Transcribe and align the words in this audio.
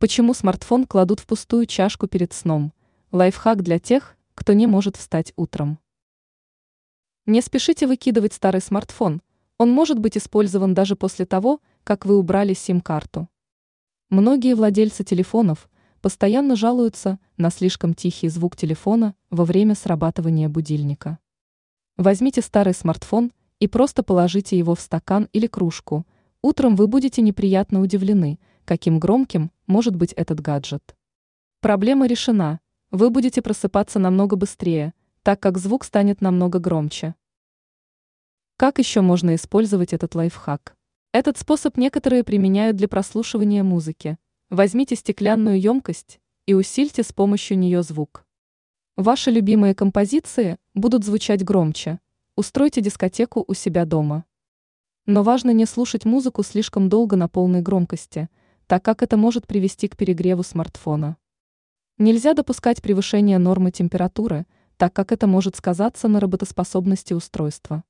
Почему 0.00 0.32
смартфон 0.32 0.86
кладут 0.86 1.18
в 1.18 1.26
пустую 1.26 1.66
чашку 1.66 2.06
перед 2.06 2.32
сном? 2.32 2.72
Лайфхак 3.10 3.62
для 3.64 3.80
тех, 3.80 4.16
кто 4.36 4.52
не 4.52 4.68
может 4.68 4.96
встать 4.96 5.32
утром. 5.34 5.80
Не 7.26 7.40
спешите 7.40 7.88
выкидывать 7.88 8.32
старый 8.32 8.60
смартфон, 8.60 9.22
он 9.58 9.72
может 9.72 9.98
быть 9.98 10.16
использован 10.16 10.72
даже 10.72 10.94
после 10.94 11.26
того, 11.26 11.60
как 11.82 12.06
вы 12.06 12.16
убрали 12.16 12.54
сим-карту. 12.54 13.28
Многие 14.08 14.54
владельцы 14.54 15.02
телефонов 15.02 15.68
постоянно 16.00 16.54
жалуются 16.54 17.18
на 17.36 17.50
слишком 17.50 17.92
тихий 17.92 18.28
звук 18.28 18.54
телефона 18.54 19.16
во 19.30 19.44
время 19.44 19.74
срабатывания 19.74 20.48
будильника. 20.48 21.18
Возьмите 21.96 22.40
старый 22.40 22.72
смартфон 22.72 23.32
и 23.58 23.66
просто 23.66 24.04
положите 24.04 24.56
его 24.56 24.76
в 24.76 24.80
стакан 24.80 25.28
или 25.32 25.48
кружку. 25.48 26.06
Утром 26.40 26.76
вы 26.76 26.86
будете 26.86 27.20
неприятно 27.20 27.80
удивлены, 27.80 28.38
каким 28.64 29.00
громким 29.00 29.50
может 29.68 29.94
быть 29.94 30.12
этот 30.14 30.40
гаджет. 30.40 30.96
Проблема 31.60 32.06
решена. 32.06 32.58
Вы 32.90 33.10
будете 33.10 33.42
просыпаться 33.42 34.00
намного 34.00 34.34
быстрее, 34.34 34.94
так 35.22 35.38
как 35.38 35.58
звук 35.58 35.84
станет 35.84 36.20
намного 36.20 36.58
громче. 36.58 37.14
Как 38.56 38.80
еще 38.80 39.02
можно 39.02 39.36
использовать 39.36 39.92
этот 39.92 40.16
лайфхак? 40.16 40.74
Этот 41.12 41.38
способ 41.38 41.76
некоторые 41.76 42.24
применяют 42.24 42.76
для 42.76 42.88
прослушивания 42.88 43.62
музыки. 43.62 44.18
Возьмите 44.50 44.96
стеклянную 44.96 45.60
емкость 45.60 46.18
и 46.46 46.54
усильте 46.54 47.02
с 47.02 47.12
помощью 47.12 47.58
нее 47.58 47.82
звук. 47.82 48.24
Ваши 48.96 49.30
любимые 49.30 49.74
композиции 49.74 50.58
будут 50.74 51.04
звучать 51.04 51.44
громче. 51.44 52.00
Устройте 52.36 52.80
дискотеку 52.80 53.44
у 53.46 53.54
себя 53.54 53.84
дома. 53.84 54.24
Но 55.06 55.22
важно 55.22 55.50
не 55.50 55.66
слушать 55.66 56.04
музыку 56.04 56.42
слишком 56.42 56.88
долго 56.88 57.16
на 57.16 57.28
полной 57.28 57.60
громкости, 57.60 58.28
так 58.68 58.84
как 58.84 59.02
это 59.02 59.16
может 59.16 59.46
привести 59.46 59.88
к 59.88 59.96
перегреву 59.96 60.42
смартфона. 60.42 61.16
Нельзя 61.96 62.34
допускать 62.34 62.82
превышение 62.82 63.38
нормы 63.38 63.70
температуры, 63.70 64.46
так 64.76 64.92
как 64.92 65.10
это 65.10 65.26
может 65.26 65.56
сказаться 65.56 66.06
на 66.06 66.20
работоспособности 66.20 67.14
устройства. 67.14 67.82